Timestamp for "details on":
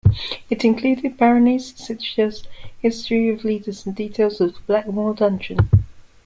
3.95-4.47